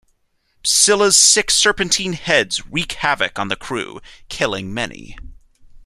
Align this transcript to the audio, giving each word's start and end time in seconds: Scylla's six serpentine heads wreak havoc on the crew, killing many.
Scylla's 0.63 1.15
six 1.15 1.53
serpentine 1.55 2.13
heads 2.13 2.65
wreak 2.65 2.93
havoc 2.93 3.37
on 3.37 3.49
the 3.49 3.55
crew, 3.55 4.01
killing 4.29 4.73
many. 4.73 5.15